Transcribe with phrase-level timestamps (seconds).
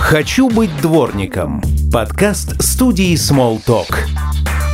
[0.00, 3.94] «Хочу быть дворником»– подкаст студии Smalltalk.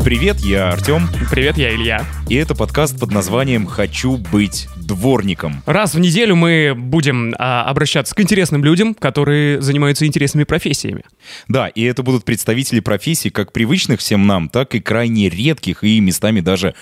[0.02, 1.08] Привет, я Артем.
[1.30, 2.06] Привет, я Илья.
[2.30, 5.62] И это подкаст под названием «Хочу быть дворником».
[5.66, 11.02] Раз в неделю мы будем а, обращаться к интересным людям, которые занимаются интересными профессиями.
[11.48, 16.00] Да, и это будут представители профессий как привычных всем нам, так и крайне редких и
[16.00, 16.74] местами даже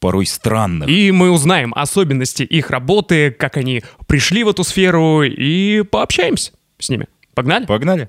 [0.00, 0.88] порой странных.
[0.88, 6.90] И мы узнаем особенности их работы, как они пришли в эту сферу, и пообщаемся с
[6.90, 7.06] ними.
[7.34, 7.64] Погнали?
[7.64, 8.08] Погнали.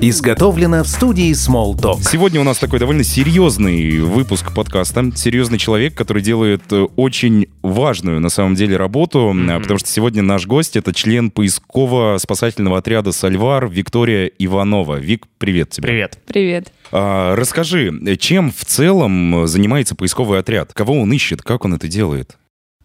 [0.00, 2.02] Изготовлено в студии Smalltalk.
[2.02, 5.10] Сегодня у нас такой довольно серьезный выпуск подкаста.
[5.16, 9.62] Серьезный человек, который делает э, очень важную на самом деле работу, mm-hmm.
[9.62, 14.96] потому что сегодня наш гость— это член поисково-спасательного отряда «Сальвар» Виктория Иванова.
[14.96, 15.88] Вик, привет тебе.
[15.88, 16.18] Привет.
[16.26, 16.72] Привет.
[16.92, 20.72] А, расскажи, чем в целом занимается поисковый отряд?
[20.72, 21.42] Кого он ищет?
[21.42, 22.36] Как он это делает?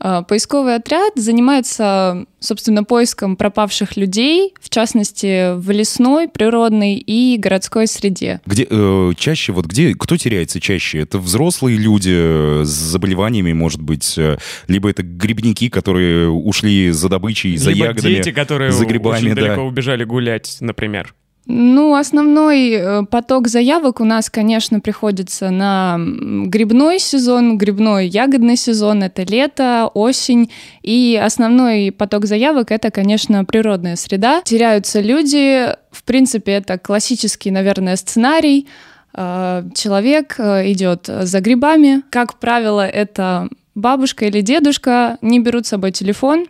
[0.04, 7.86] А, поисковый отряд занимается, собственно, поиском пропавших людей, в частности, в лесной, природной и городской
[7.86, 8.42] среде.
[8.48, 11.02] Где э, чаще, вот где, кто теряется чаще?
[11.02, 17.56] Это взрослые люди с заболеваниями, может быть, э, либо это грибники, которые ушли за добычей,
[17.58, 19.42] за либо ягодами, дети, которые за грибами, очень да.
[19.42, 21.14] далеко убежали гулять, например.
[21.48, 29.04] Ну, основной э, поток заявок у нас, конечно, приходится на грибной сезон, грибной ягодный сезон,
[29.04, 30.52] это лето, осень.
[30.84, 34.42] И основной поток заявок— это, конечно, природная среда.
[34.44, 35.68] Теряются люди.
[35.92, 38.68] В принципе, это классический, наверное, сценарий.
[39.16, 42.04] Э, Человек э, идет за грибами.
[42.12, 46.46] Как правило, это бабушка или дедушка не берут с собой телефон.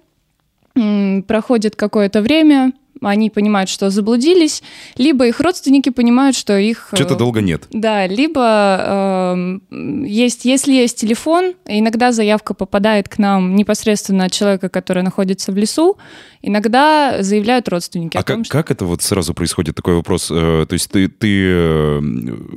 [1.28, 4.62] Проходит какое-то время, они понимают, что заблудились,
[4.98, 6.90] либо их родственники понимают, что их...
[6.92, 7.64] э, Что-то долго нет.
[7.72, 14.70] Да, либо эм, есть, если есть телефон, иногда заявка попадает к нам непосредственно от человека,
[14.70, 15.98] который находится в лесу,
[16.42, 18.18] иногда заявляют родственники.
[18.18, 20.30] А том, как, что- как это вот сразу происходит, такой вопрос?
[20.32, 22.02] Э, То есть ты, ты э,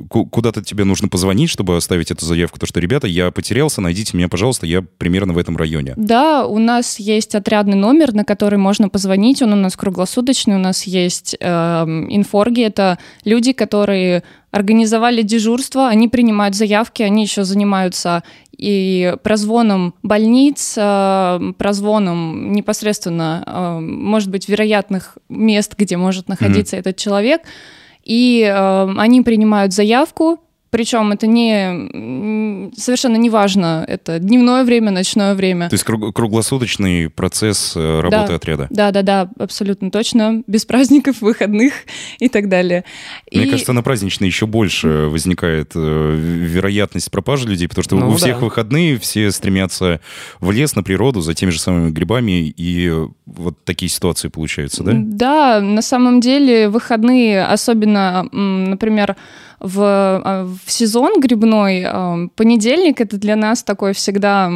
[0.09, 4.17] ку- куда-то тебе нужно позвонить, чтобы оставить эту заявку, то что, ребята, я потерялся, найдите
[4.17, 5.95] меня, пожалуйста, я примерно в этом районе.
[5.97, 9.43] Да, у нас есть отрядный номер, на который можно позвонить.
[9.43, 9.77] Он у нас
[10.35, 10.57] круглосуточный.
[10.57, 12.63] У нас есть эм, инфорги.
[12.63, 15.89] Это люди, которые организовали дежурство.
[15.89, 17.03] Они принимают заявки.
[17.03, 18.23] Они еще занимаются
[18.57, 26.97] и прозвоном больниц, э, прозвоном непосредственно, э, может быть, вероятных мест, где может находиться этот
[26.97, 27.43] человек.
[28.05, 30.39] И э, они принимают заявку,
[30.75, 35.69] причем это не совершенно не важно, это дневное время, ночное время.
[35.69, 38.35] То есть круг- круглосуточный процесс э, работы Да.
[38.35, 38.67] отряда.
[38.71, 40.43] Да, да, да, абсолютно точно.
[40.49, 41.75] Без праздников, выходных
[42.19, 42.83] и так далее.
[43.33, 48.09] Мне И- кажется, на праздничные еще больше возникает э, вероятность пропажи людей, потому что Ну
[48.11, 48.45] у всех да.
[48.45, 50.01] выходные все стремятся
[50.41, 52.93] в лес, на природу, за теми же самыми грибами, и
[53.27, 54.93] вот такие ситуации получаются, да?
[54.97, 59.15] Да, на самом деле выходные, особенно, например,
[59.61, 64.51] в, а, в сезон грибной, а, понедельник это для нас такой всегда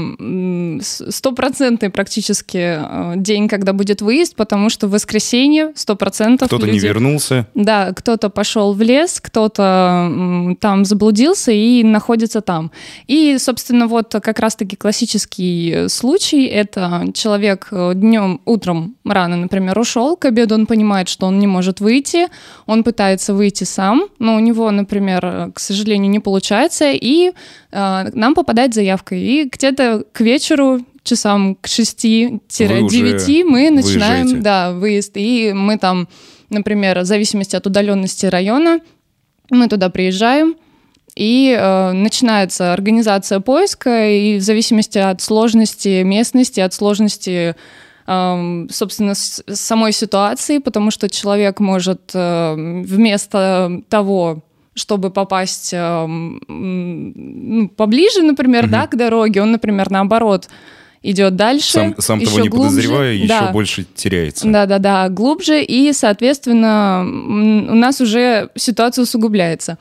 [0.81, 6.73] стопроцентный практически а, день, когда будет выезд, потому что в воскресенье сто процентов Кто-то не
[6.73, 6.87] люди...
[6.87, 7.47] вернулся.
[7.55, 12.71] Да, кто-то пошел в лес, кто-то там заблудился и находится там.
[13.07, 20.25] И, собственно, вот как раз-таки классический случай— это человек днем, утром рано, например, ушел, к
[20.25, 22.27] обеду он понимает, что он не может выйти,
[22.67, 27.33] он пытается выйти сам, но у него, например, к сожалению, не получается, и
[27.73, 29.15] э, нам попадает заявка.
[29.17, 34.37] И где-то к вечеру часам к 6-9 мы начинаем выезжаете.
[34.37, 35.13] да, выезд.
[35.17, 36.09] И мы там,
[36.51, 38.81] например, в зависимости от удаленности района,
[39.51, 40.57] мы туда приезжаем,
[41.17, 47.57] и э, начинается организация поиска, и в зависимости от сложности местности, от сложности
[48.07, 52.55] эм, собственно, с- самой ситуации, потому что человек может э,
[52.87, 54.45] вместо того,
[54.79, 60.49] чтобы попасть эм, ну, поближе, например, да, к дороге, он, например, наоборот
[61.03, 61.73] идет дальше.
[61.73, 62.69] Сам, сам того ещё не глубже.
[62.71, 63.53] подозревая, еще Да.
[63.53, 64.49] больше теряется.
[64.49, 69.79] Да-да-да, глубже, и, соответственно, у нас уже ситуация усугубляется.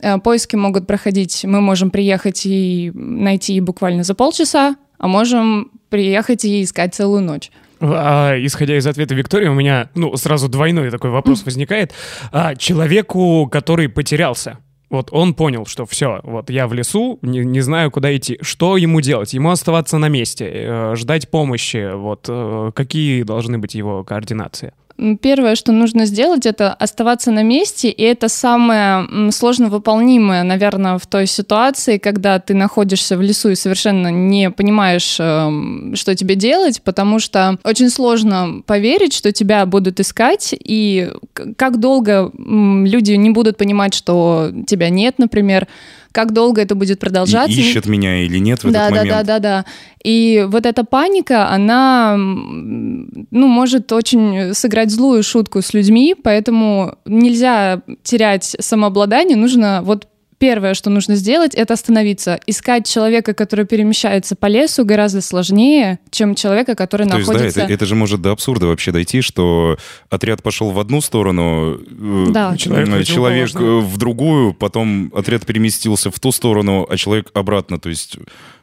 [0.00, 6.44] Э, Поиски могут проходить, мы можем приехать и найти буквально за полчаса, а можем приехать
[6.44, 7.50] и искать целую ночь.
[7.80, 11.92] А, исходя из ответа Виктории, у меня ну, сразу двойной такой вопрос возникает.
[12.32, 14.58] А, человеку, который потерялся,
[14.90, 18.38] вот он понял, что все, вот я в лесу, не, не знаю, куда идти.
[18.42, 19.32] Что ему делать?
[19.32, 21.94] Ему оставаться на месте, э, ждать помощи.
[21.94, 24.72] Вот э, какие должны быть его координации?
[25.20, 31.06] Первое, что нужно сделать, это оставаться на месте, и это самое сложно выполнимое, наверное, в
[31.06, 36.82] той ситуации, когда ты находишься в лесу и совершенно не понимаешь, эм, что тебе делать,
[36.82, 41.10] потому что очень сложно поверить, что тебя будут искать, и
[41.56, 45.66] как долго люди не будут понимать, что тебя нет, например,
[46.12, 47.52] как долго это будет продолжаться.
[47.52, 49.08] И ищет меня или нет в да, этот да, момент.
[49.08, 49.64] Да, да, да.
[50.02, 57.82] И вот эта паника, она, ну, может очень сыграть злую шутку с людьми, поэтому нельзя
[58.02, 60.08] терять самообладание, нужно вот
[60.40, 62.40] первое, что нужно сделать, это остановиться.
[62.46, 67.44] Искать человека, который перемещается по лесу, гораздо сложнее, чем человека, который То находится...
[67.44, 69.76] есть, да, это, это же может до абсурда вообще дойти, что
[70.08, 72.56] отряд пошел в одну сторону, э, Да.
[72.56, 73.82] Человек человек, человек противоположную.
[73.82, 77.78] э, в другую, потом отряд переместился в ту сторону, а человек обратно.
[77.78, 78.16] То есть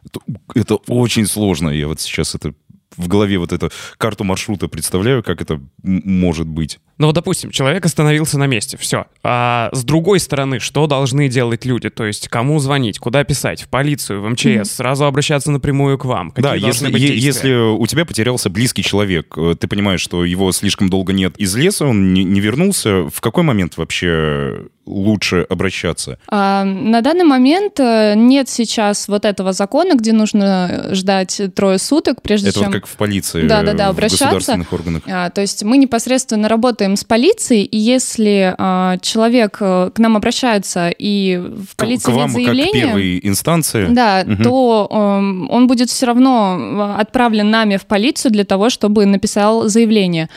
[0.04, 0.20] это,
[0.56, 1.70] это очень сложно.
[1.70, 2.54] Я вот сейчас это
[2.98, 3.70] в голове вот эту
[4.00, 6.80] карту маршрута представляю, как это может быть.
[6.98, 9.06] Ну вот, допустим, человек остановился на месте, все.
[9.24, 11.90] А с другой стороны, что должны делать люди?
[11.90, 13.62] То есть кому звонить, куда писать?
[13.62, 14.72] В полицию, в МЧС?
[14.72, 16.32] Сразу обращаться напрямую к вам?
[16.32, 17.28] Какие да, если, быть е- действия?
[17.28, 21.56] если у тебя потерялся близкий человек, э, ты понимаешь, что его слишком долго нет из
[21.56, 26.18] леса, он не, не вернулся, в какой момент вообще лучше обращаться?
[26.30, 32.22] А, на данный момент э, нет сейчас вот этого закона, где нужно ждать трое суток,
[32.22, 32.72] прежде Это чем...
[32.72, 34.26] вот как в полиции, Да-да-да, э, в обращаться.
[34.26, 35.04] государственных органах.
[35.08, 40.16] А, То есть мы непосредственно работаем с полицией, и если а, человек э, к нам
[40.16, 43.88] обращается и в К- полиции к вам нет как первой инстанции.
[43.90, 44.44] да, Мгм.
[44.44, 49.68] то эм, он будет все равно э, отправлен нами в полицию для того, чтобы написал
[49.68, 50.30] заявление.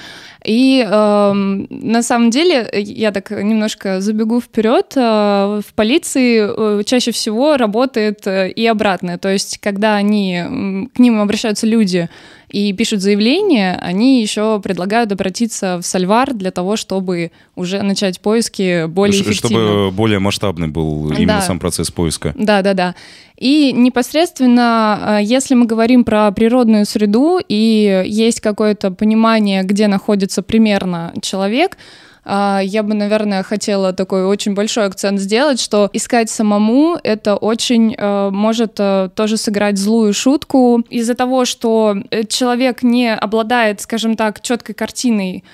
[0.45, 6.83] И эм, на самом деле, э, я так немножко забегу вперед, э, в полиции э,
[6.85, 9.19] чаще всего работает э, и обратное.
[9.19, 12.09] То есть, когда они, к ним обращаются люди
[12.51, 18.87] и пишут заявление, они еще предлагают обратиться в Сальвар для того, чтобы уже начать поиски
[18.87, 19.65] более Ш- эффективно.
[19.67, 21.41] Чтобы более масштабный был именно Да.
[21.43, 22.33] сам процесс поиска.
[22.37, 22.95] Да, да, да.
[23.37, 30.43] И непосредственно, э, если мы говорим про природную среду и есть какое-то понимание, где находится
[30.43, 31.77] примерно человек,
[32.25, 38.31] я бы, наверное, хотела такой очень большой акцент сделать, что искать самому это очень э,
[38.31, 44.41] может э, тоже сыграть злую шутку из-за того, что э, человек не обладает, скажем так,
[44.43, 45.45] четкой картиной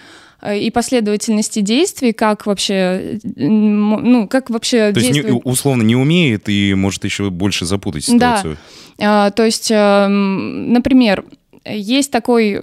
[0.54, 6.48] и последовательности действий, как вообще, ну, как вообще То есть, не- действует условно, не умеет
[6.48, 8.36] и может еще больше запутать Да.
[8.36, 8.56] ситуацию.
[9.00, 11.24] А, То есть, эм, например,
[11.68, 12.60] есть такой,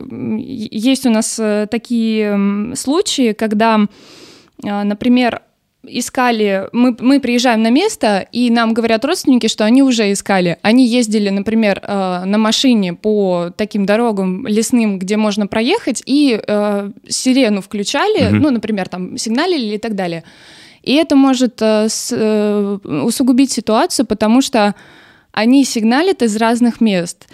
[0.52, 3.80] есть у нас э, такие случаи, когда,
[4.66, 5.42] а, например,
[5.86, 10.58] искали, мы, мы приезжаем на место, и нам говорят родственники, что они уже искали.
[10.62, 16.92] Они ездили, например, э, на машине по таким дорогам лесным, где можно проехать, и э,
[17.10, 18.40] сирену включали, Мгм.
[18.42, 20.24] ну, например, там сигналили и так далее.
[20.84, 24.76] И это может э, с- э, усугубить ситуацию, потому что
[25.34, 27.28] они сигналят из разных мест.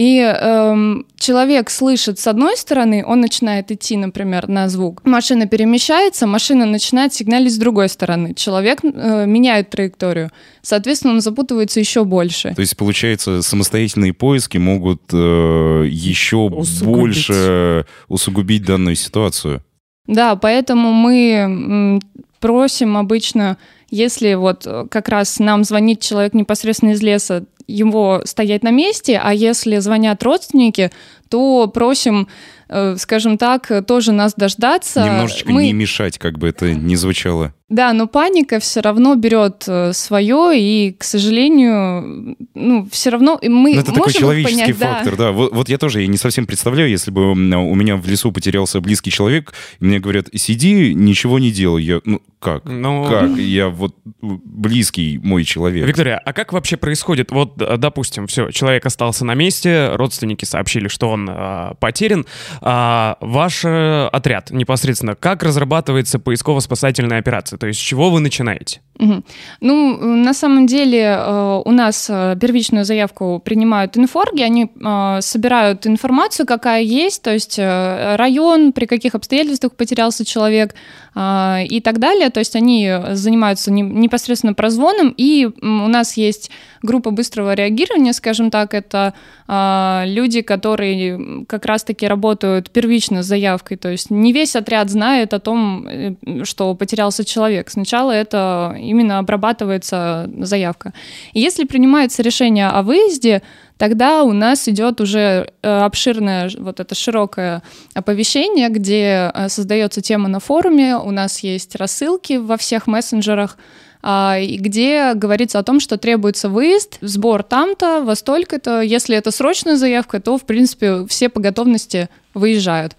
[0.00, 5.02] И эм, человек слышит с одной стороны, он начинает идти, например, на звук.
[5.04, 8.32] Машина перемещается, машина начинает сигналить с другой стороны.
[8.32, 10.30] Человек э, меняет траекторию.
[10.62, 12.54] Соответственно, он запутывается еще больше.
[12.54, 16.86] То есть, получается, самостоятельные поиски могут э, еще Усугубить.
[16.86, 19.62] больше усугубить данную ситуацию.
[20.06, 22.00] Да, поэтому мы
[22.40, 23.58] просим обычно,
[23.90, 29.20] если вот э, как раз нам звонит человек непосредственно из леса, его стоять на месте,
[29.22, 30.90] а если звонят родственники,
[31.28, 32.28] то просим,
[32.68, 35.04] э, скажем так, тоже нас дождаться.
[35.04, 37.54] Немножечко Мы- не мешать, как бы это ни звучало.
[37.70, 43.74] Да, но паника все равно берет свое, и, к сожалению, ну, все равно и мы
[43.74, 44.94] Ну, это можем такой человеческий понять, да.
[44.94, 45.32] фактор, да.
[45.32, 48.80] Вот, вот я тоже я не совсем представляю, если бы у меня в лесу потерялся
[48.80, 51.82] близкий человек, и мне говорят, сиди, ничего не делай.
[51.82, 52.64] Я, ну, как?
[52.64, 53.30] Ну, Как?
[53.36, 55.86] Я вот близкий мой человек.
[55.86, 57.30] Виктория, а как вообще происходит?
[57.30, 62.24] Вот, д- допустим, все, человек остался на месте, родственники сообщили, что он а, потерян.
[62.62, 67.58] А, ваш э, отряд непосредственно, как разрабатывается поисково-спасательная операция?
[67.60, 68.80] То есть с чего вы начинаете?
[68.98, 69.22] Мгм.
[69.60, 75.86] Ну, на самом деле э, у нас э, первичную заявку принимают инфорги, они э, собирают
[75.86, 80.74] информацию, какая есть, то есть район, при каких обстоятельствах потерялся человек
[81.12, 82.30] и так далее.
[82.30, 86.50] То есть они занимаются не- непосредственно прозвоном, и у нас есть
[86.82, 89.14] группа быстрого реагирования, скажем так, это
[89.48, 95.34] э, люди, которые как раз-таки работают первично с заявкой, то есть не весь отряд знает
[95.34, 96.14] о том, э,
[96.44, 97.70] что потерялся человек.
[97.70, 100.92] Сначала это именно обрабатывается заявка.
[101.32, 103.42] И если принимается решение о выезде,
[103.80, 107.62] тогда у нас идет уже э, обширное вот это широкое
[107.94, 113.56] оповещение, где э, создается тема на форуме, у нас есть рассылки во всех мессенджерах,
[114.02, 118.82] а, где говорится о том, что требуется выезд, сбор там-то, во столько-то.
[118.82, 122.96] Если это срочная заявка, то, в принципе, все по готовности выезжают.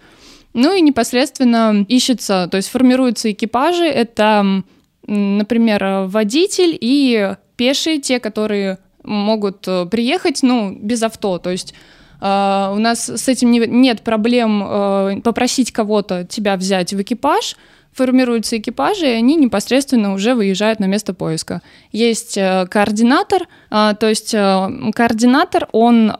[0.52, 3.84] Ну и непосредственно ищется, то есть формируются экипажи.
[3.84, 4.64] Это,
[5.06, 11.74] например, водитель и пешие, те, которые могут э, приехать, ну, без авто, то есть
[12.20, 17.56] Uh, у нас с этим не, нет проблем uh, попросить кого-то тебя взять в экипаж,
[17.92, 21.62] формируются экипажи, и они непосредственно уже выезжают на место поиска.
[21.90, 26.12] Есть uh, координатор, то есть координатор, он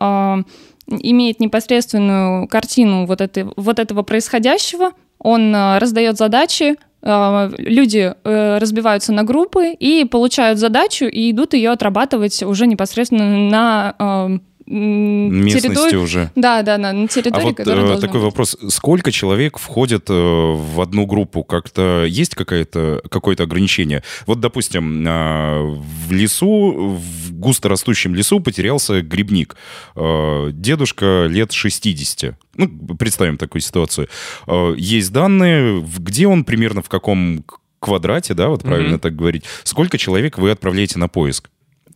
[0.89, 9.25] имеет непосредственную картину вот, этой, вот этого происходящего, он раздает задачи, люди э, разбиваются на
[9.25, 14.31] группы и получают задачу и идут ее отрабатывать уже непосредственно на а,
[14.67, 15.97] местности территории...
[15.97, 16.31] уже.
[16.35, 18.25] Да, да, на, на территории, а вот которая э, такой быть.
[18.25, 21.45] вопрос: сколько человек входит э, в одну группу?
[21.45, 24.03] Как-то есть какое-то какое-то ограничение?
[24.27, 29.57] Вот, допустим, э, в лесу, в густо растущем лесу потерялся грибник.
[29.95, 32.35] Э, дедушка лет 60.
[32.57, 34.09] Ну, представим такую ситуацию.
[34.47, 37.45] Э, есть данные, где он примерно в каком
[37.81, 39.01] квадрате, да, вот правильно mm-hmm.
[39.01, 39.45] так говорить.
[39.65, 41.51] Сколько человек вы отправляете на поиск?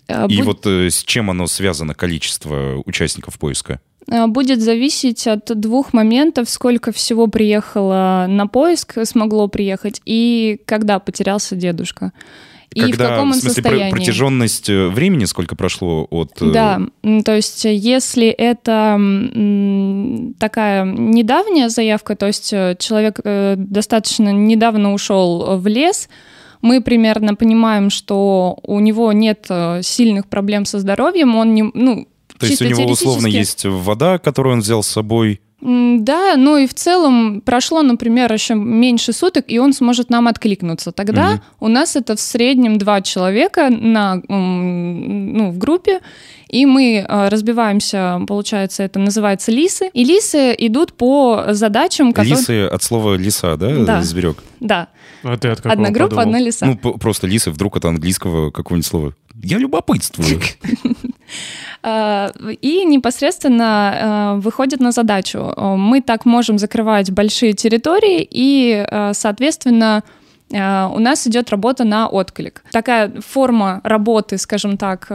[0.08, 0.46] А, И Будь...
[0.46, 3.80] вот с чем оно связано, количество участников поиска?
[4.08, 11.56] Будет зависеть от двух моментов, сколько всего приехало на поиск, смогло приехать, и когда потерялся
[11.56, 12.12] дедушка.
[12.74, 13.90] И Когда, в каком он в смысле, состоянии.
[13.90, 16.32] протяженность э, времени сколько прошло от...
[16.42, 16.80] Э, да,
[17.24, 19.00] то есть если это
[20.38, 26.08] такая недавняя заявка, то есть человек достаточно недавно ушел в лес,
[26.62, 32.08] мы примерно понимаем, что у него нет э, сильных проблем со здоровьем, он не, ну,
[32.38, 36.66] то есть у него условно есть вода, которую он взял с собой, да, ну и
[36.66, 40.92] в целом прошло, например, еще меньше суток, и он сможет нам откликнуться.
[40.92, 41.66] Тогда угу.
[41.66, 46.00] у нас это в среднем два человека на, ну, в группе,
[46.48, 49.88] и мы э, разбиваемся, получается, это называется лисы.
[49.94, 52.36] И лисы идут по задачам, которые...
[52.36, 53.84] Лисы от слова лиса, да?
[53.84, 54.02] Да.
[54.02, 54.42] Зверек.
[54.60, 54.88] Да.
[55.22, 56.36] А ты от Одна группа, подумал?
[56.36, 56.66] одна лиса.
[56.66, 59.14] Ну, просто лисы вдруг от английского какого-нибудь слова.
[59.42, 60.40] Я любопытствую.
[61.82, 62.30] А,
[62.60, 65.52] и непосредственно а, выходит на задачу.
[65.56, 70.02] Мы так можем закрывать большие территории, и, соответственно,
[70.50, 70.54] у
[71.00, 72.62] нас идет работа на отклик.
[72.70, 75.10] Такая форма работы, скажем так,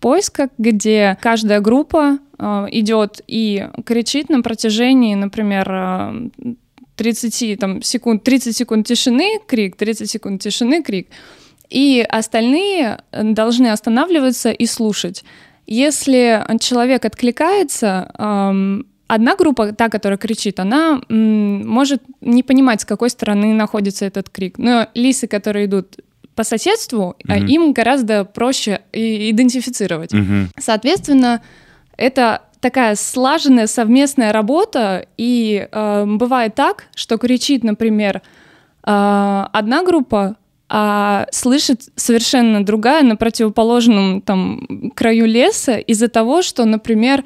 [0.00, 6.30] поиска, где каждая группа идет и кричит на протяжении, например,
[6.96, 11.08] 30 там, секунд, 30 секунд тишины, крик, 30 секунд тишины, крик.
[11.70, 15.24] И остальные должны останавливаться и слушать.
[15.66, 18.10] Если человек откликается,
[19.06, 24.58] одна группа, та, которая кричит, она может не понимать, с какой стороны находится этот крик.
[24.58, 25.98] Но лисы, которые идут
[26.34, 30.12] по соседству, mm им гораздо проще идентифицировать.
[30.12, 31.42] mm Соответственно,
[31.96, 38.22] это такая слаженная совместная работа, и э, бывает так, что кричит, например,
[38.86, 40.36] э, одна группа,
[40.68, 47.24] а слышит совершенно другая на противоположном там краю леса из-за того, что, например,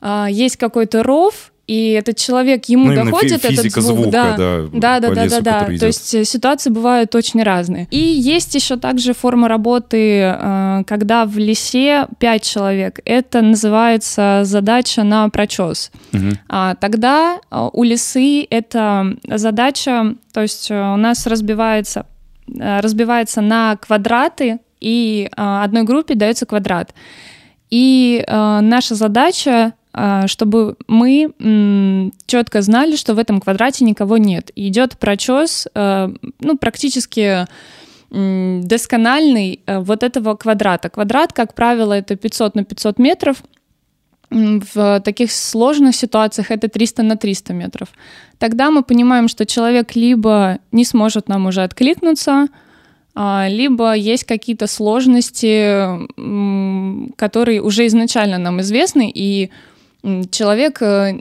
[0.00, 3.84] а, есть какой-то ров, и этот человек, ему ну, доходит этот звук.
[3.84, 5.78] Звука, да, да, да, да, да, да, да.
[5.78, 7.86] То есть э, ситуации бывают очень разные.
[7.92, 12.98] И есть еще также форма работы, э, когда в лесе пять человек.
[13.04, 15.92] Это называется задача на прочес.
[16.12, 16.74] Угу.
[16.80, 22.04] Тогда э, у лисы это задача, то есть у нас разбивается
[22.58, 26.94] разбивается на квадраты, и э, одной группе дается квадрат.
[27.70, 29.74] И э, наша задача
[30.26, 34.52] чтобы мы четко знали, что в этом квадрате никого нет.
[34.54, 37.44] Идет прочес, ну, практически
[38.08, 40.90] доскональный вот этого квадрата.
[40.90, 43.42] Квадрат, как правило, это 500 на 500 метров,
[44.30, 47.88] в таких сложных ситуациях это 300 на 300 метров.
[48.38, 52.46] Тогда мы понимаем, что человек либо не сможет нам уже откликнуться,
[53.14, 56.06] а, либо есть какие-то сложности,
[57.16, 59.50] которые уже изначально нам известны, и
[60.30, 61.20] человек э,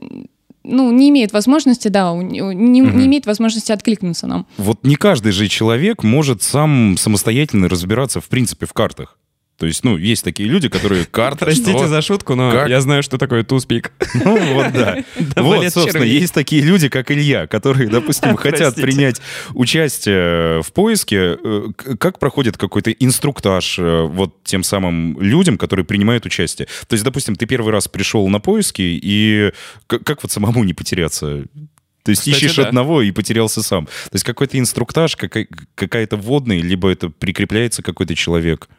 [0.64, 2.52] ну, не имеет возможности, да, не, угу.
[2.98, 4.46] не имеет возможности откликнуться нам.
[4.58, 9.19] Вот не каждый же человек может сам самостоятельно разбираться, в принципе, в картах.
[9.60, 11.46] То есть, ну, есть такие люди, которые карта...
[11.46, 13.92] Простите за шутку, но я знаю, что такое туспик.
[14.14, 15.04] Ну, вот да.
[15.36, 19.22] Вот, собственно, есть такие люди, как Илья, которые, допустим, хотят принять
[19.54, 21.38] участие в поиске.
[21.44, 21.68] Э,
[22.00, 26.68] Как проходит какой-то инструктаж э, вот тем самым людям, которые принимают участие?
[26.88, 29.52] То есть, допустим, ты первый раз пришел на поиски, и
[29.88, 31.44] как вот самому не потеряться?
[32.04, 32.68] То есть Кстати, ищешь да.
[32.68, 33.86] одного и потерялся сам.
[33.86, 38.70] То есть какой-то инструктаж, какая- какая-то вводная, либо это прикрепляется какой-то человек.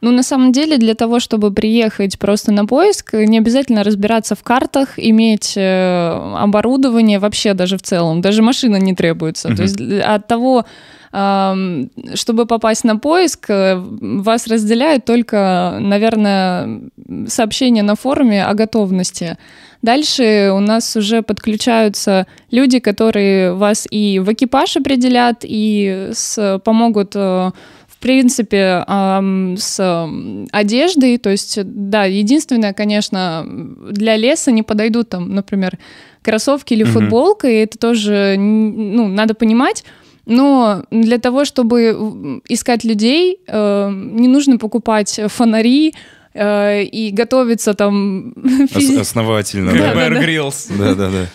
[0.00, 4.42] Ну, на самом деле, для того, чтобы приехать просто на поиск, не обязательно разбираться в
[4.42, 8.20] картах, иметь э, оборудование вообще даже в целом.
[8.20, 9.48] Даже машина не требуется.
[9.48, 9.56] Мгм.
[9.56, 10.64] То есть от того,
[11.10, 16.82] чтобы попасть на поиск, э, вас разделяет только, наверное,
[17.26, 19.38] сообщение на форуме о готовности.
[19.80, 27.12] Дальше у нас уже подключаются люди, которые вас и в экипаж определят, и с, помогут
[27.14, 27.52] э,
[28.00, 30.08] принципе, с
[30.52, 33.46] одеждой, то есть, да, единственное, конечно,
[33.90, 35.78] для леса не подойдут там, например,
[36.22, 39.84] кроссовки или футболка, и это тоже, ну, надо понимать,
[40.26, 45.94] но для того, чтобы искать людей, э, не нужно покупать фонари
[46.34, 48.34] э, и готовиться там
[48.74, 49.72] Ос- основательно.
[49.72, 49.94] Да, да.
[49.94, 50.20] да, да.
[50.20, 50.68] Гриллс.
[50.78, 51.26] Да-да-да.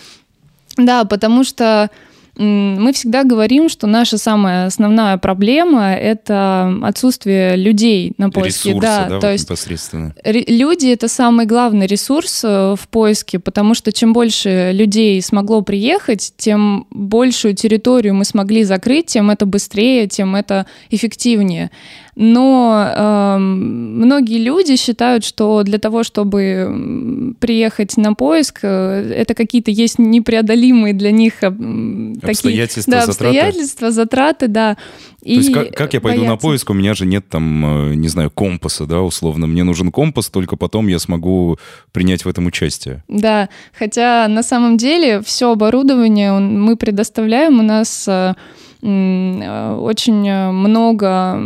[0.76, 1.90] Да, потому что
[2.36, 8.70] мы всегда говорим, что наша самая основная проблема это отсутствие людей на поиске.
[8.70, 10.14] Ресурсы, да, да, то вот есть непосредственно.
[10.24, 15.62] ре- люди это самый главный ресурс э, в поиске, потому что чем больше людей смогло
[15.62, 21.70] приехать, тем большую территорию мы смогли закрыть, тем это быстрее, тем это эффективнее.
[22.16, 29.72] Но эм, многие люди считают, что для того, чтобы приехать на поиск, э, это какие-то
[29.72, 31.34] есть непреодолимые для них
[32.28, 33.38] м, такие Обстоятельства, да, затраты.
[33.38, 34.74] обстоятельства, затраты, да.
[34.74, 36.46] То есть как, как я пойду на боятся.
[36.46, 39.46] поиск, у меня же нет там, э, не знаю, компаса, да, условно.
[39.46, 41.58] Мне нужен компас, только потом я смогу
[41.92, 43.02] принять в этом участие.
[43.08, 47.58] Да, хотя на самом деле все оборудование мы предоставляем.
[47.60, 48.34] У нас э,
[48.82, 51.40] э, очень много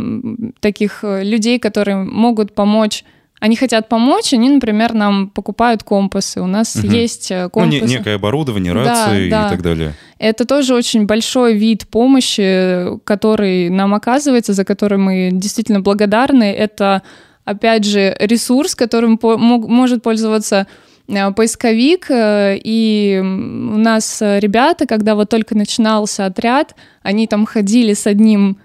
[0.59, 3.03] таких людей, которые могут помочь.
[3.39, 6.41] Они хотят помочь, они, например, нам покупают компасы.
[6.41, 6.89] У нас Мгм.
[6.93, 7.81] есть э, Ну, компасы.
[7.85, 9.47] не- некое оборудование, Да, рации да.
[9.47, 9.93] и так далее.
[10.17, 16.51] Это тоже очень большой вид помощи, который нам оказывается, за который мы действительно благодарны.
[16.51, 17.01] Это,
[17.45, 20.67] опять же, ресурс, которым по- может пользоваться
[21.07, 22.11] э, поисковик.
[22.11, 28.57] э, И у нас ребята, когда вот только начинался отряд, они там ходили с одним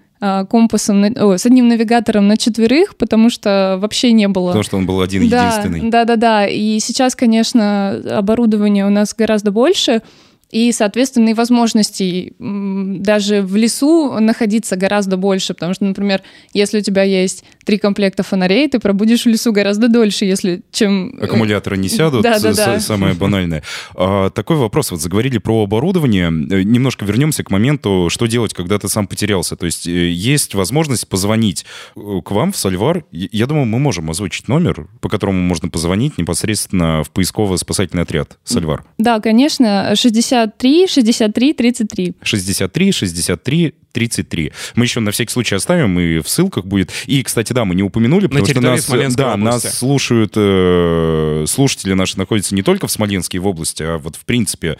[0.49, 4.77] компасом, на- о, с одним навигатором на четверых, потому что вообще не было Потому что
[4.77, 5.90] он был один да, единственный.
[5.90, 6.46] Да, да, да.
[6.46, 10.03] И сейчас, конечно, оборудования у нас гораздо больше.
[10.50, 16.83] И, соответственно, и возможностей даже в лесу находиться гораздо больше, потому что, например, если у
[16.83, 21.18] тебя есть три комплекта фонарей, ты пробудешь в лесу гораздо дольше, если чем...
[21.18, 22.80] э, Аккумуляторы не сядут, Да, да, да.
[22.80, 23.62] самое банальное.
[23.94, 28.78] А, такой вопрос, вот заговорили про оборудование, Э, немножко вернемся к моменту, что делать, когда
[28.78, 29.57] ты сам потерялся.
[29.57, 33.04] То есть э, есть возможность позвонить к вам в Сальвар.
[33.11, 38.85] Я думаю, мы можем озвучить номер, по которому можно позвонить непосредственно в поисково-спасательный отряд Сальвар.
[38.98, 39.92] Да, конечно,
[40.35, 42.14] 63, 63, 33.
[42.23, 44.53] 63 63 33.
[44.75, 46.90] Мы еще на всякий случай оставим, и в ссылках будет.
[47.07, 49.66] И, кстати, да, мы не упомянули, потому что территории нас, да, области.
[49.66, 54.16] нас слушают, э, слушатели наши находятся не только в Смоленске и в области, а вот
[54.16, 54.79] в принципе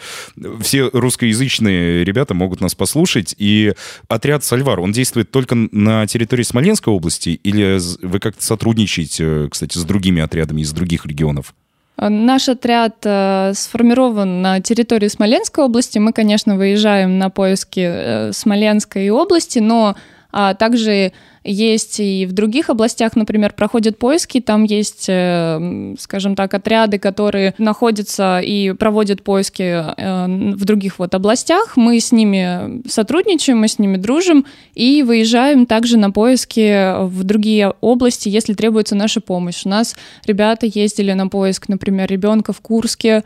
[0.61, 3.33] все русскоязычные ребята могут нас послушать.
[3.37, 3.73] И
[4.09, 9.85] отряд Сальвар, он действует только на территории Смоленской области или вы как-то сотрудничаете, кстати, с
[9.85, 11.53] другими отрядами из других регионов?
[11.97, 15.97] А, Наш отряд э, сформирован на территории Смоленской области.
[15.97, 19.95] Мы, конечно, выезжаем на поиски э, Смоленской области, но
[20.37, 21.13] а, также
[21.45, 27.53] есть и в других областях, например, проходят поиски, там есть, э, скажем так, отряды, которые
[27.57, 31.77] находятся и проводят поиски э, в других вот областях.
[31.77, 37.73] Мы с ними сотрудничаем, мы с ними дружим и выезжаем также на поиски в другие
[37.79, 39.61] области, если требуется наша помощь.
[39.65, 39.95] У нас
[40.25, 43.23] ребята ездили на поиск, например, ребенка в Курске,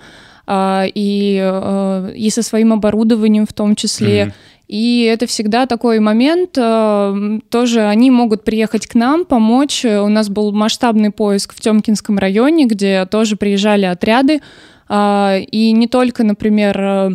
[0.51, 4.25] а, и, э, и со своим оборудованием в том числе.
[4.25, 4.33] Мгм.
[4.69, 9.83] И это всегда такой момент, э, тоже они могут приехать к нам, помочь.
[9.83, 14.41] У нас был масштабный поиск в Темкинском районе, где тоже приезжали отряды.
[14.87, 17.09] А, И не только, например, э,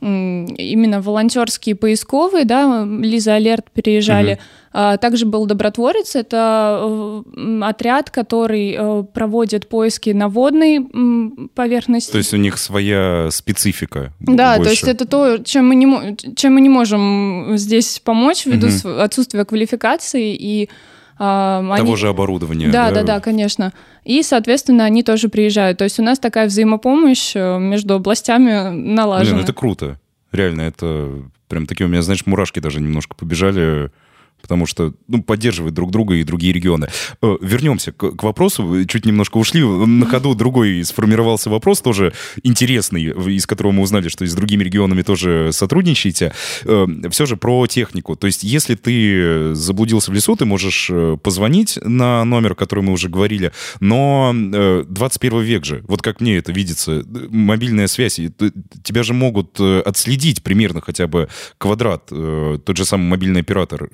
[0.00, 4.38] именно волонтерские поисковые, да, Лиза Алерт переезжали.
[4.40, 10.86] А Также был Добротворец, это э, отряд, который э, проводит поиски на водной
[11.54, 12.12] поверхности.
[12.12, 14.12] То есть у них своя специфика.
[14.20, 14.64] Да, больше.
[14.64, 19.00] то есть это то, чем мы не, чем мы не можем здесь помочь ввиду св-
[19.00, 20.36] отсутствия квалификации.
[20.36, 20.68] И
[21.18, 22.68] а, Того они- же оборудования.
[22.68, 23.72] Да, да, да, конечно.
[24.04, 25.78] И, соответственно, они тоже приезжают.
[25.78, 29.34] То есть у нас такая взаимопомощь э, между областями налажена.
[29.34, 30.00] Блин, это круто.
[30.32, 31.10] Реально, это
[31.48, 33.90] прям такие у меня, знаешь, мурашки даже немножко побежали,
[34.42, 36.88] потому что, ну, поддерживают друг друга и другие регионы.
[37.22, 38.84] Э, Вернемся к, к вопросу.
[38.86, 39.62] Чуть немножко ушли.
[39.62, 44.64] На ходу другой сформировался вопрос, тоже интересный, из которого мы узнали, что и с другими
[44.64, 46.32] регионами тоже сотрудничаете.
[47.10, 48.16] Все же про технику.
[48.16, 52.92] То есть, если ты заблудился в лесу, ты можешь э, позвонить на номер, который мы
[52.92, 58.20] уже говорили, но э, 21 век же, вот как мне это видится, э, мобильная связь,
[58.82, 63.90] тебя же могут э, отследить примерно хотя бы квадрат, э, тот же самый мобильный оператор.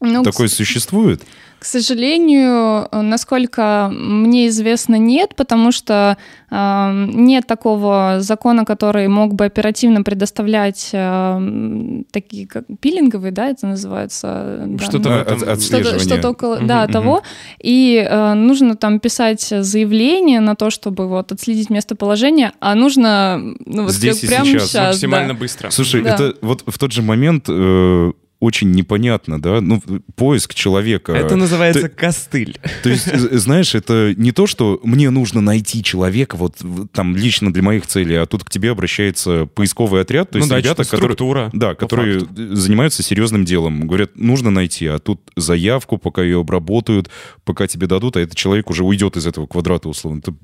[0.00, 1.22] Ну, к Такое существует?
[1.58, 6.18] К сожалению, насколько мне известно, нет, потому что
[6.50, 13.66] э, нет такого закона, который мог бы оперативно предоставлять э, такие как пилинговые, да, это
[13.68, 14.64] называется.
[14.66, 16.92] да, Что-то ну, этом- От- что-то, что-то около, Мгм, да, мгм.
[16.92, 17.22] того.
[17.62, 23.84] И э, нужно там писать заявление на то, чтобы вот отследить местоположение, а нужно ну,
[23.84, 24.68] вот Здесь и прямо сейчас.
[24.68, 24.86] сейчас.
[24.94, 25.40] Максимально да.
[25.40, 25.70] быстро.
[25.70, 26.14] Слушай, Да.
[26.14, 28.12] это вот в тот же момент э,
[28.46, 29.60] очень непонятно, да?
[29.60, 29.82] Ну,
[30.14, 31.12] поиск человека.
[31.12, 32.58] Это называется костыль.
[32.82, 36.56] То есть, э, знаешь, это не то, что мне нужно найти человека вот
[36.92, 40.50] там лично для моих целей, а тут к тебе обращается поисковый отряд, то Ну есть
[40.50, 41.50] да, ребята, что-то которые...
[41.52, 42.34] Да, которые факту.
[42.36, 43.86] э, занимаются серьезным делом.
[43.86, 47.10] Говорят, нужно найти, а тут заявку, пока ее обработают,
[47.44, 50.20] пока тебе дадут, а этот человек уже уйдет из этого квадрата, условно.
[50.20, 50.34] Это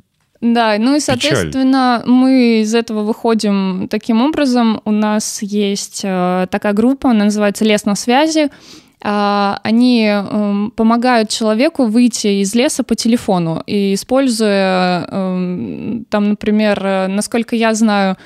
[0.43, 4.83] Да, ну и, соответственно, мы из этого выходим таким образом.
[4.85, 8.51] У нас есть э, такая группа, она называется «Лес на связи».
[9.05, 16.81] А, Они эм, помогают человеку выйти из леса по телефону, и используя, эм, там, например,
[16.85, 18.17] э, насколько я знаю,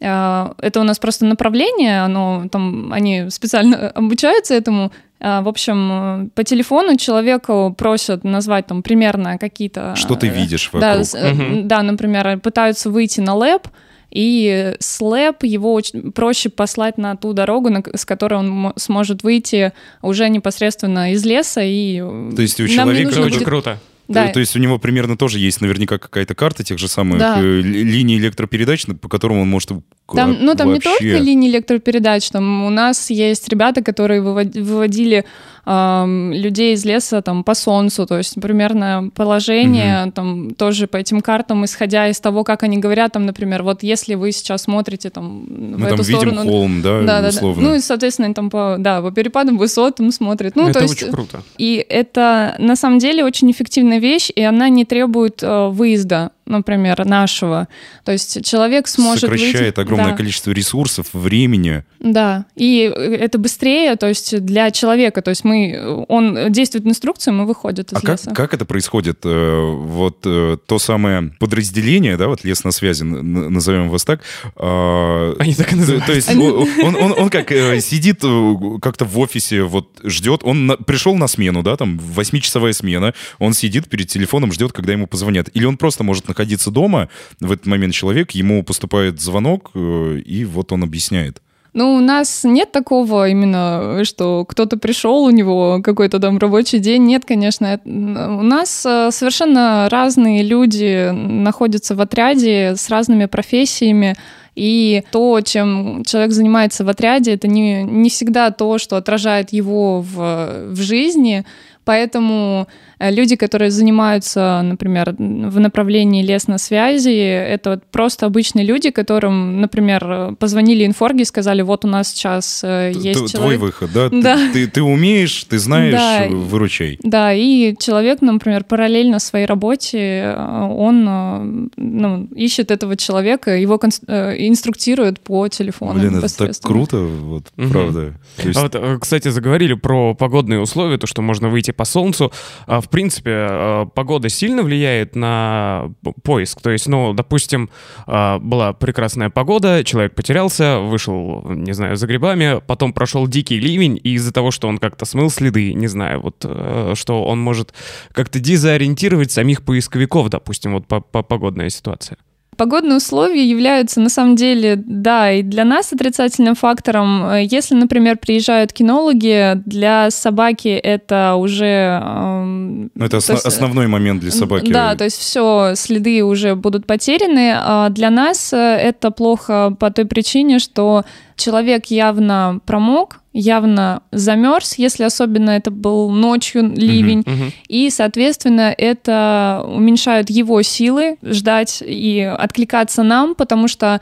[0.00, 4.92] э, это у нас просто направление, оно, там, они специально обучаются этому.
[5.20, 9.94] А, В общем, э, по телефону человеку просят назвать там примерно какие-то...
[9.96, 11.06] что ты э, видишь да, вокруг.
[11.06, 11.68] с- э, Мгм.
[11.68, 13.66] да, например, пытаются выйти на лэп,
[14.10, 18.72] и с лэп его очень проще послать на ту дорогу, на с которой он мо-
[18.76, 21.62] сможет выйти уже непосредственно из леса.
[21.62, 23.78] И э, То есть у человека будет- круто.
[24.08, 27.18] Да, То, то есть у него примерно тоже есть наверняка какая-то карта тех же самых
[27.18, 27.40] Да.
[27.40, 29.70] э, ли- линий электропередач, по которым он может
[30.14, 34.54] Там, ну, там не вообще- только линии электропередач, там у нас есть ребята, которые вывод-
[34.54, 35.24] выводили
[35.66, 41.64] людей из леса там по солнцу, то есть примерно положение там тоже по этим картам,
[41.64, 45.50] исходя из того, как они говорят, там, например, вот если вы сейчас смотрите там в
[45.50, 47.30] Мы там эту видим сторону, холм, да, да, да.
[47.42, 50.54] Ну и, соответственно, там по, да, по перепадам высот там смотрит.
[50.54, 51.42] Ну, это то есть, очень круто.
[51.58, 57.04] и это на самом деле очень эффективная вещь, и она не требует э, выезда, например,
[57.04, 57.68] нашего.
[58.04, 60.16] То есть человек сможет Сокращает выйти- огромное да.
[60.16, 61.84] количество ресурсов, времени.
[62.00, 67.46] Да, и это быстрее, то есть для человека, то есть мы, он действует инструкцию, мы
[67.46, 68.30] выходит из А как, леса.
[68.32, 69.20] как это происходит?
[69.24, 74.20] Э, Вот э, то самое подразделение, да, вот лес на связи, назовем вас так.
[74.56, 76.06] а, Они так и называются.
[76.06, 80.66] То есть он, он, он как э, сидит э, как-то в офисе, вот ждет, он
[80.66, 85.06] на- пришел на смену, да, там восьмичасовая смена, он сидит перед телефоном, ждет, когда ему
[85.06, 85.48] позвонят.
[85.54, 87.08] Или он просто может находиться дома,
[87.40, 91.40] в этот момент человек, ему поступает звонок, э, и вот он объясняет.
[91.72, 97.04] Ну, у нас нет такого именно, что кто-то пришел, у него какой-то там рабочий день.
[97.04, 97.80] Нет, конечно.
[97.84, 104.14] У нас э, совершенно разные люди находятся в отряде с разными профессиями.
[104.54, 110.00] И то, чем человек занимается в отряде, это не, не всегда то, что отражает его
[110.00, 111.44] в, в жизни.
[111.84, 112.66] Поэтому
[112.98, 119.60] люди, которые занимаются, например, в направлении лес на связи, это вот просто обычные люди, которым,
[119.60, 123.60] например, э, позвонили инфорги, сказали, вот у нас сейчас э, Т- есть Твой человек.
[123.60, 124.08] выход, да?
[124.10, 124.38] Ты- Да.
[124.52, 126.26] Ты, ты умеешь, ты знаешь, Да.
[126.26, 126.98] э, выручай.
[127.02, 133.76] Да, и человек, например, параллельно своей работе, э, он э, ну, ищет этого человека, его
[133.76, 137.70] конс- э, инструктирует по телефону Блин, это так круто, вот, Мгм.
[137.70, 138.14] правда.
[138.36, 141.84] То есть А вот, э, кстати, заговорили про погодные условия, то, что можно выйти по
[141.84, 142.32] солнцу.
[142.66, 146.60] А, В принципе, э, погода сильно влияет на поиск.
[146.60, 147.68] То есть, ну, допустим,
[148.06, 154.00] а, была прекрасная погода, человек потерялся, вышел, не знаю, за грибами, потом прошел дикий ливень,
[154.00, 157.74] и из-за того, что он как-то смыл следы, не знаю, вот, э, что он может
[158.12, 162.18] как-то дезориентировать самих поисковиков, допустим, вот по, по погодная ситуация.
[162.56, 167.24] Погодные условия являются на самом деле, да, и для нас отрицательным фактором.
[167.26, 172.00] Э, Если, например, приезжают кинологи, для собаки это уже...
[172.02, 174.70] эм, это то осно- есть, э, основной момент для собаки.
[174.72, 177.54] Да, то есть все, следы уже будут потеряны.
[177.56, 181.04] А для нас э, это плохо по той причине, что
[181.36, 187.52] человек явно промок, явно замерз, если особенно это был ночью ливень, Мгм, мгм.
[187.68, 194.00] и, соответственно, это уменьшает его силы ждать и откликаться нам, потому что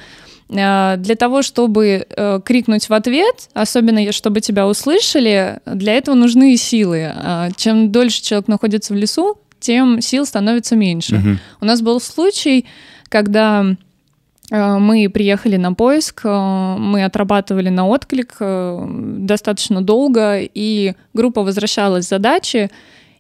[0.48, 6.56] э, для того, чтобы э, крикнуть в ответ, особенно чтобы тебя услышали, для этого нужны
[6.56, 7.10] силы.
[7.12, 11.16] А Чем дольше человек находится в лесу, тем сил становится меньше.
[11.16, 11.38] Мгм.
[11.60, 12.66] У нас был случай,
[13.08, 13.66] когда
[14.50, 22.06] мы приехали на поиск, э, мы отрабатывали на отклик э, достаточно долго, и группа возвращалась
[22.06, 22.70] с задачи,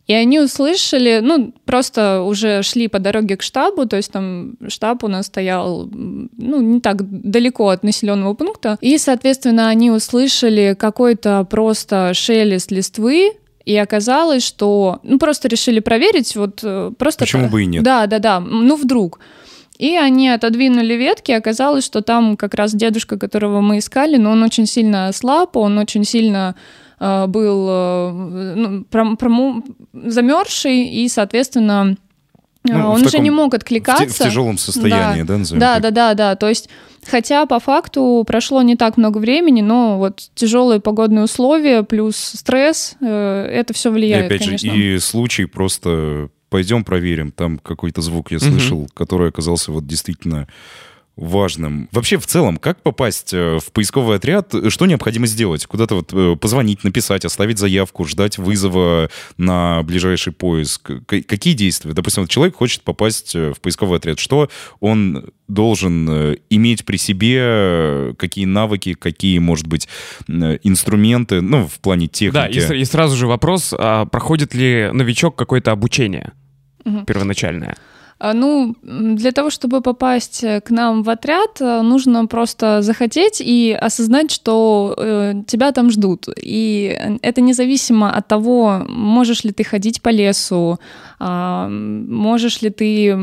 [0.06, 5.02] и они услышали, ну, просто уже шли по дороге к штабу, то есть там штаб
[5.02, 11.46] у нас стоял, ну, не так далеко от населенного пункта, и, соответственно, они услышали какой-то
[11.48, 13.32] просто шелест листвы,
[13.64, 17.20] и оказалось, что, ну, просто решили проверить, вот э, просто...
[17.20, 17.82] Почему бы и нет?
[17.82, 19.20] Да, да, да, ну, вдруг.
[19.78, 24.42] И они отодвинули ветки, оказалось, что там как раз дедушка, которого мы искали, но он
[24.42, 26.54] очень сильно слаб, он очень сильно
[27.00, 28.12] э, был э,
[28.56, 31.96] ну, пром- прому- замерзший, и, соответственно,
[32.68, 34.06] э, Ну, в он уже таком- не мог В, те- откликаться.
[34.24, 35.82] в тяжелом состоянии, да, назовем Да, так?
[35.82, 36.36] да, да, да.
[36.36, 36.68] То есть,
[37.06, 42.94] хотя по факту прошло не так много времени, но вот тяжелые погодные условия плюс стресс,
[43.00, 44.72] э, это все И влияет, опять конечно.
[44.72, 47.32] же, и случай просто пойдем проверим.
[47.32, 50.46] Там какой-то звук я слышал, который оказался вот действительно
[51.16, 51.88] важным.
[51.92, 54.52] Вообще, в целом, как попасть э, в поисковый отряд?
[54.68, 55.64] Что необходимо сделать?
[55.66, 60.90] Куда-то вот э, позвонить, написать, оставить заявку, ждать вызова на ближайший поиск?
[61.06, 61.92] Какие действия?
[61.92, 64.18] Допустим, вот человек хочет попасть э, в поисковый отряд.
[64.18, 68.14] Что он должен иметь при себе?
[68.18, 69.88] Какие навыки, какие, может быть,
[70.26, 71.42] инструменты?
[71.42, 72.34] Ну, в плане техники.
[72.34, 76.32] Да, и, и сразу же вопрос, а проходит ли новичок какое-то обучение
[76.84, 77.04] Мгм.
[77.04, 77.74] первоначальное?
[78.18, 83.40] А, Ну, для того, чтобы попасть э, к нам в отряд, э, нужно просто захотеть
[83.40, 86.28] и осознать, что э, тебя там ждут.
[86.36, 90.78] И э, это независимо от того, можешь ли ты ходить по лесу,
[91.18, 93.16] можешь ли ты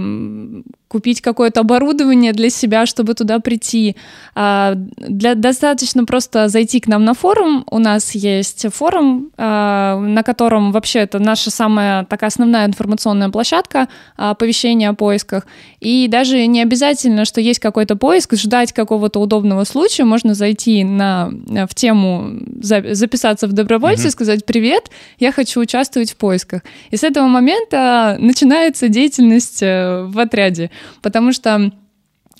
[0.88, 3.96] купить какое-то оборудование для себя, чтобы туда прийти.
[4.36, 7.64] А, Для, достаточно просто зайти к нам на форум.
[7.72, 13.88] У нас есть форум, а, на котором вообще это наша самая такая основная информационная площадка
[14.18, 15.48] а, оповещения о поисках.
[15.80, 20.04] И даже не обязательно, что есть какой-то поиск, ждать какого-то удобного случая.
[20.04, 21.32] Можно зайти на,
[21.70, 24.12] в тему, за- записаться в добровольцы, Мгм.
[24.12, 26.64] сказать «Привет, я хочу участвовать в поисках».
[26.90, 27.81] И с этого момента
[28.20, 30.70] начинается деятельность э, в отряде,
[31.02, 31.72] потому что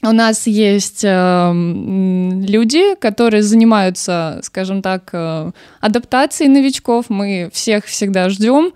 [0.04, 7.06] у нас есть э, люди, которые занимаются, скажем так, э, адаптацией новичков.
[7.10, 8.74] Мы всех всегда ждем.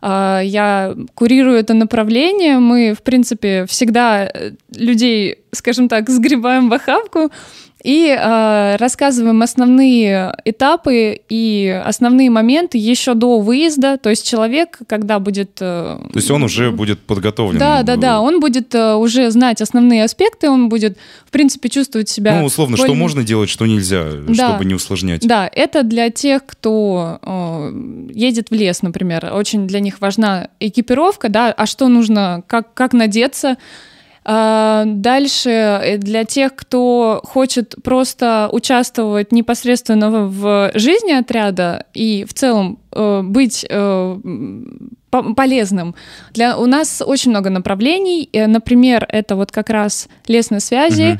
[0.00, 2.60] А, Я курирую это направление.
[2.60, 7.30] Мы, в принципе, всегда э, людей, скажем так, сгребаем в охапку
[7.84, 13.98] и э, рассказываем основные этапы и основные моменты еще до выезда.
[13.98, 15.50] То есть человек, когда будет...
[15.60, 17.58] э, То есть он уже будет подготовлен.
[17.58, 22.08] да, да, да, он будет э, уже знать основные аспекты, он будет, в принципе, чувствовать
[22.08, 22.40] себя...
[22.40, 24.34] Ну, условно, что более- можно делать, что нельзя, Да.
[24.48, 25.26] чтобы не усложнять.
[25.26, 27.72] Да, это для тех, кто э,
[28.12, 29.30] едет в лес, например.
[29.32, 33.56] Очень для них важна экипировка, да, а что нужно, как, как надеться.
[34.30, 42.34] А, Дальше э, для тех, кто хочет просто участвовать непосредственно в жизни отряда и в
[42.34, 44.18] целом э, быть э,
[45.34, 45.94] полезным.
[46.34, 48.28] Для, у нас очень много направлений.
[48.34, 51.18] Например, это вот как раз лесные связи,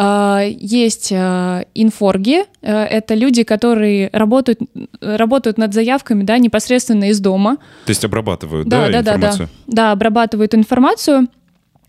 [0.00, 4.60] а, Есть инфорги, это люди, которые работают,
[5.00, 7.56] работают над заявками да, непосредственно из дома.
[7.84, 9.10] То есть обрабатывают, да, Да, да, да, да.
[9.16, 9.48] информацию?
[9.68, 11.28] Да, обрабатывают информацию.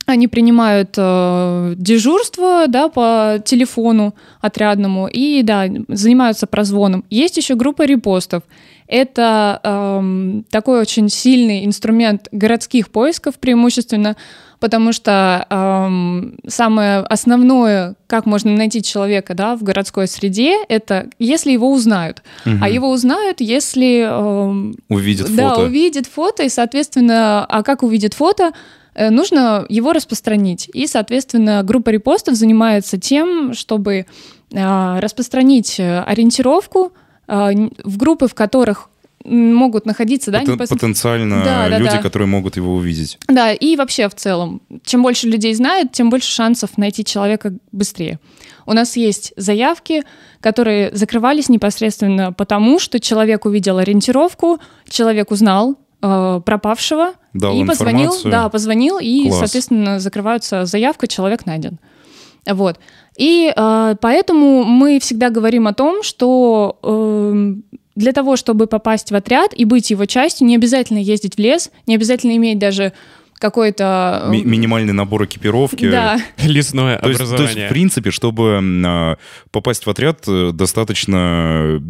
[0.09, 7.05] Они принимают э, дежурство да, по телефону отрядному и да, занимаются прозвоном.
[7.11, 8.41] Есть еще группа репостов.
[8.87, 14.15] Это эм, такой очень сильный инструмент городских поисков преимущественно,
[14.59, 21.51] потому что эм, самое основное, как можно найти человека да, в городской среде, это если
[21.51, 22.23] его узнают.
[22.45, 22.63] Мгм.
[22.63, 25.65] А его узнают, если эм, Увидят да, фото.
[25.65, 28.51] увидит фото, и, соответственно, а как увидит фото, э,
[29.09, 30.69] нужно его распространить.
[30.73, 34.05] И, соответственно, группа репостов занимается тем, чтобы
[34.53, 36.91] а, распространить э, ориентировку
[37.27, 37.51] а,
[37.83, 38.89] в группы, в которых
[39.25, 42.01] могут находиться, да, Потен- непос- Потенциально Да, да, люди, да.
[42.01, 43.17] которые могут его увидеть.
[43.27, 48.19] да, и вообще в целом, чем больше людей знает, тем больше шансов найти человека быстрее.
[48.65, 50.03] У нас есть заявки,
[50.39, 58.05] которые закрывались непосредственно потому, что человек увидел ориентировку, человек узнал э, пропавшего Дал и позвонил,
[58.07, 58.31] информацию.
[58.31, 59.39] да, позвонил и, Класс.
[59.39, 61.79] соответственно, закрываются заявка, человек найден.
[62.47, 62.79] Вот.
[63.17, 67.53] И э, поэтому мы всегда говорим о том, что э,
[67.95, 71.69] для того, чтобы попасть в отряд и быть его частью, не обязательно ездить в лес,
[71.85, 72.93] не обязательно иметь даже
[73.39, 74.25] какой-то...
[74.29, 75.89] Ми- минимальный набор экипировки.
[75.89, 76.19] Да.
[76.43, 77.57] Лесное То есть, то образование.
[77.57, 79.17] есть, в принципе, чтобы а,
[79.51, 81.81] попасть в отряд, э, достаточно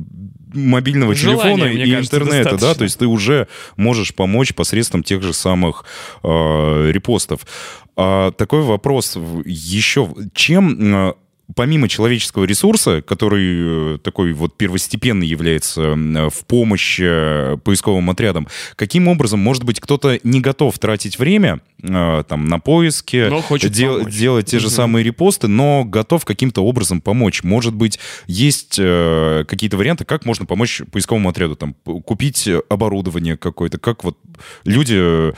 [0.53, 2.77] мобильного Желания, телефона и кажется, интернета, да, достаточно.
[2.79, 5.85] то есть ты уже можешь помочь посредством тех же самых
[6.23, 7.41] э, репостов.
[7.95, 11.13] А, такой вопрос еще, чем э,
[11.55, 18.47] помимо человеческого ресурса, который э, такой вот первостепенный является э, в помощь э, поисковым отрядам,
[18.75, 23.99] каким образом, может быть, кто-то не готов тратить время там на поиски, Но хочет дел-
[23.99, 24.13] помочь.
[24.13, 27.41] делать те же самые репосты, но готов каким-то образом помочь.
[27.41, 34.03] Может быть, есть какие-то варианты, как можно помочь поисковому отряду, там, купить оборудование какое-то, как
[34.03, 34.17] вот
[34.65, 35.33] люди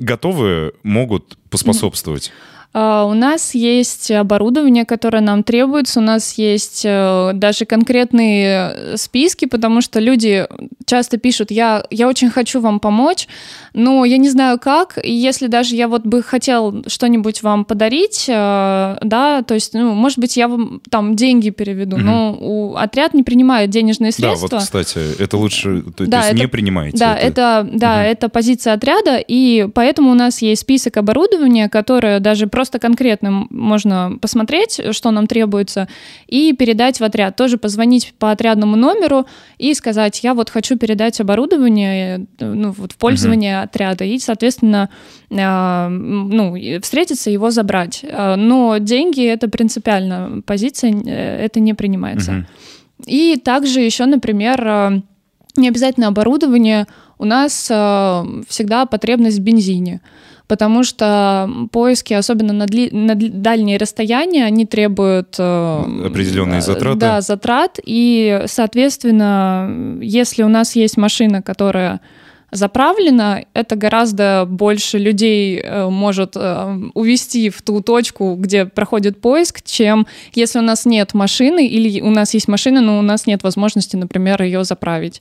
[0.00, 2.32] готовы, могут поспособствовать.
[2.76, 8.96] А, У нас есть оборудование, которое нам требуется, у нас есть э, даже конкретные э,
[8.96, 10.46] списки, потому что люди
[10.84, 13.28] часто пишут, я, я очень хочу вам помочь,
[13.74, 18.24] но я не знаю как, и если даже я вот бы хотел что-нибудь вам подарить,
[18.28, 22.06] э, да, то есть, ну, может быть, я вам там деньги переведу, Мгм.
[22.06, 24.48] но у, отряд не принимает денежные Да, средства.
[24.50, 26.98] вот, кстати, это лучше, то, то Да, есть это- не принимаете.
[26.98, 28.02] Да, это, да, Мгм.
[28.02, 33.48] это позиция отряда, и поэтому у нас есть список оборудования, которое даже просто конкретно м-
[33.50, 35.88] можно посмотреть, что нам требуется,
[36.26, 37.36] и передать в отряд.
[37.36, 39.26] Тоже позвонить по отрядному номеру
[39.58, 44.88] и сказать, я вот хочу передать оборудование э, ну, вот в пользование отряда, и, соответственно,
[45.30, 48.04] м, ну, встретиться, его забрать.
[48.10, 52.32] А, Но деньги— это принципиально позиция, э, это не принимается.
[52.32, 52.46] Мгм.
[53.06, 55.00] И также еще, например, э,
[55.56, 56.86] не обязательно оборудование,
[57.18, 60.00] у нас э, всегда потребность в бензине.
[60.46, 65.36] Потому что поиски, особенно на, дли- на дальние расстояния, они требуют...
[65.38, 66.98] э, Определенные э, затраты.
[66.98, 67.78] Да, затрат.
[67.82, 72.00] И, соответственно, если у нас есть машина, которая
[72.50, 79.62] заправлена, это гораздо больше людей э, может э, увести в ту точку, где проходит поиск,
[79.64, 83.42] чем если у нас нет машины или у нас есть машина, но у нас нет
[83.42, 85.20] возможности, например, ее заправить.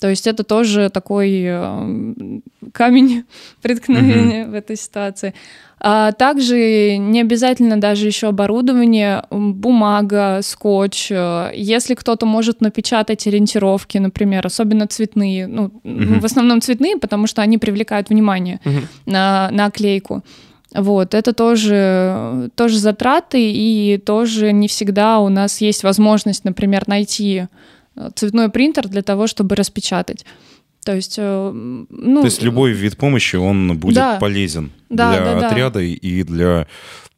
[0.00, 2.40] То есть это тоже такой э,
[2.72, 3.24] камень
[3.62, 5.34] преткновения в этой ситуации.
[5.82, 11.10] А также не обязательно даже еще оборудование, бумага, скотч.
[11.10, 16.20] Э, Если кто-то может напечатать ориентировки, например, особенно цветные, ну, Мгм.
[16.20, 18.88] в основном цветные, потому что они привлекают внимание Мгм.
[19.06, 20.22] на, на оклейку.
[20.72, 27.38] Вот, это тоже, тоже затраты, и тоже не всегда у нас есть возможность, например, найти
[27.38, 27.46] э,
[28.14, 30.24] цветной принтер для того, чтобы распечатать.
[30.84, 32.20] То есть, э, ну...
[32.20, 34.18] То есть любой вид помощи, он будет Да.
[34.18, 35.48] полезен Да, для да, да.
[35.48, 36.66] отряда и для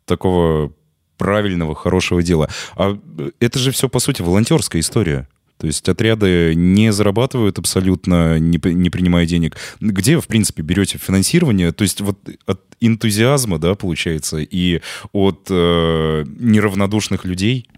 [0.04, 0.72] такого
[1.16, 2.48] правильного, хорошего дела.
[2.74, 2.98] А
[3.38, 5.28] это же все, по сути, волонтерская история.
[5.58, 9.56] То есть отряды не зарабатывают абсолютно, не, не принимая денег.
[9.80, 11.70] Где, в принципе, берете финансирование?
[11.70, 14.80] То есть вот от энтузиазма, да, получается, и
[15.12, 17.68] от э, неравнодушных людей?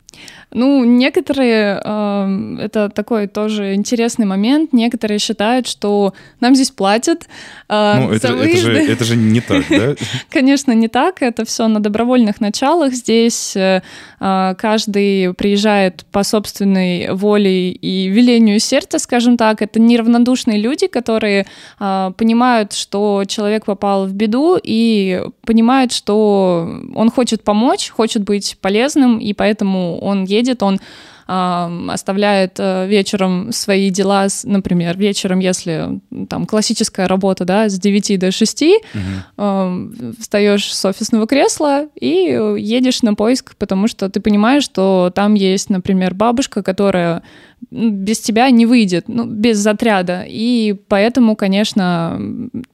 [0.51, 7.27] Ну, некоторые, э, это такой тоже интересный момент, некоторые считают, что нам здесь платят
[7.69, 9.95] э, ну, это, это же, это же не так, да?
[10.31, 11.23] Конечно, не так.
[11.23, 12.93] Это все на добровольных началах.
[12.93, 13.83] Здесь э,
[14.21, 19.63] а, каждый приезжает по собственной воле и велению сердца, скажем так.
[19.63, 21.47] Это неравнодушные люди, которые
[21.79, 28.57] а, понимают, что человек попал в беду и понимают, что он хочет помочь, хочет быть
[28.61, 30.81] полезным, и поэтому он едет, он
[31.27, 38.31] оставляет э, вечером свои дела, например, вечером, если там классическая работа, да, с 9 до
[38.31, 39.89] 6, э,
[40.21, 45.71] встаешь с офисного кресла и едешь на поиск, потому что ты понимаешь, что там есть,
[45.71, 47.23] например, бабушка, которая
[47.71, 50.25] без тебя не выйдет, ну, без отряда.
[50.29, 52.21] И поэтому, конечно,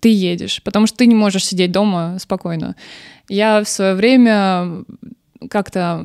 [0.00, 2.74] ты едешь, потому что ты не можешь сидеть дома спокойно.
[3.28, 4.84] Я в свое время
[5.48, 6.04] как-то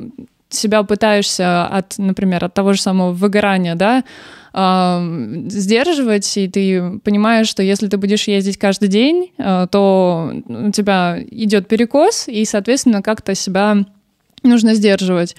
[0.56, 4.04] себя пытаешься от, например, от того же самого выгорания, да,
[4.52, 10.70] ам, сдерживать, и ты понимаешь, что если ты будешь ездить каждый день, э, то у
[10.70, 13.84] тебя идет перекос, и, соответственно, как-то себя
[14.42, 15.36] нужно сдерживать.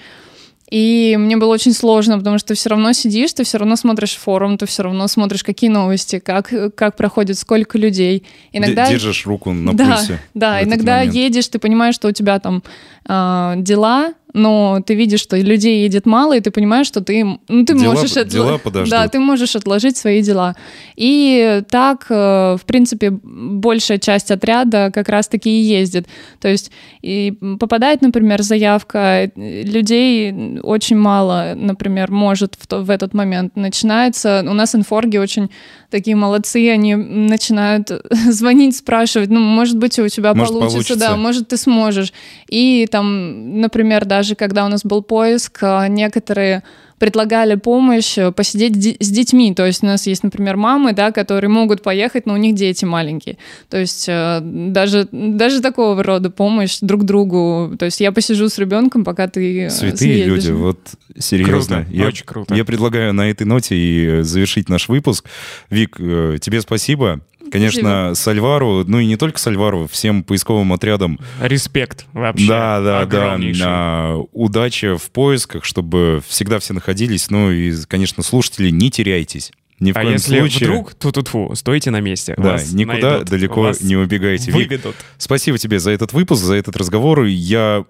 [0.70, 4.16] И мне было очень сложно, потому что ты все равно сидишь, ты все равно смотришь
[4.16, 8.24] форум, ты все равно смотришь, какие новости, как, как проходит, сколько людей.
[8.52, 10.20] Иногда Держишь руку на да, пульсе.
[10.34, 11.14] Да, иногда момент.
[11.14, 12.62] едешь, ты понимаешь, что у тебя там
[13.06, 17.64] а, дела, но ты видишь, что людей едет мало, и ты понимаешь, что ты, ну,
[17.64, 18.12] ты Дела- можешь...
[18.12, 18.90] отла- дела подождут.
[18.90, 20.54] Да, ты можешь отложить свои дела.
[20.96, 26.06] И так, э, в принципе, большая часть отряда как раз-таки и ездит.
[26.40, 26.70] То есть
[27.02, 33.56] и попадает, например, заявка, людей очень мало, например, может в, то- в этот момент.
[33.56, 34.44] Начинается...
[34.48, 35.48] У нас инфорги очень
[35.90, 37.90] такие молодцы, они начинают
[38.28, 40.98] звонить, спрашивать, ну, может быть, у тебя Может, получится, получится.
[40.98, 42.12] да, может, ты сможешь.
[42.48, 46.64] И там, например, даже когда у нас был поиск, а, некоторые
[46.98, 49.54] предлагали помощь э, посидеть ди- с детьми.
[49.54, 52.84] То есть у нас есть, например, мамы, да, которые могут поехать, но у них дети
[52.84, 53.38] маленькие.
[53.70, 57.76] То есть э, даже, даже такого рода помощь друг другу.
[57.78, 60.26] То есть я посижу с ребенком, пока ты э, Святые съездишь.
[60.26, 60.80] люди, вот
[61.16, 61.84] серьезно.
[61.84, 62.54] Круто, я, очень круто.
[62.56, 65.24] Я предлагаю на этой ноте и э, завершить наш выпуск.
[65.70, 67.20] Вик, э, тебе спасибо.
[67.52, 72.46] Конечно, Сальвару, ну и не только Сальвару, всем поисковым отрядам Респект вообще.
[72.46, 73.38] Да, да, да.
[73.64, 77.30] А, Удачи в поисках, чтобы всегда все находились.
[77.30, 79.52] Ну и, конечно, слушатели, не теряйтесь.
[79.80, 80.68] Ни в А коем если случае.
[80.68, 82.34] вдруг, ту-ту-ту, стойте на месте.
[82.36, 84.50] Да, вас никуда найдут, далеко вас не убегайте.
[84.50, 84.96] Вик, Выведут.
[85.18, 87.22] спасибо тебе за этот выпуск, за этот разговор.
[87.24, 87.84] Я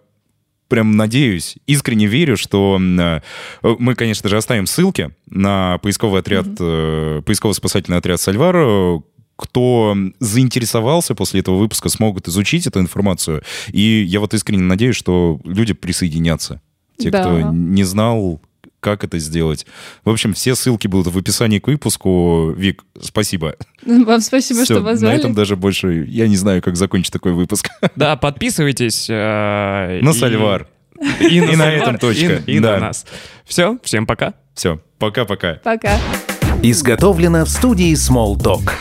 [0.69, 3.21] прям надеюсь, искренне верю, что э,
[3.79, 9.03] мы, конечно же, оставим ссылки на поисковый отряд, э, поисково-спасательный отряд Сальваро.
[9.39, 13.43] Кто заинтересовался после этого выпуска, смогут изучить эту информацию.
[13.69, 16.61] И я вот искренне надеюсь, что люди присоединятся.
[16.99, 17.21] Те, Да.
[17.23, 18.41] кто не знал,
[18.81, 19.65] как это сделать.
[20.05, 22.51] В общем, все ссылки будут в описании к выпуску.
[22.57, 23.55] Вик, спасибо.
[23.87, 25.17] Вам спасибо, Всё, что на позвали.
[25.19, 26.05] этом даже больше...
[26.09, 27.69] Я не знаю, как закончить такой выпуск.
[27.95, 29.07] Да, подписывайтесь.
[29.09, 30.67] э, На и- Сальвар.
[31.21, 32.43] И И на Сальвар, этом точка.
[32.47, 32.73] И, и Да.
[32.75, 33.07] на нас.
[33.45, 34.35] Все, всем пока.
[34.55, 35.55] Все, пока-пока.
[35.63, 35.97] Пока.
[36.71, 38.73] Изготовлено в студии Smalltalk.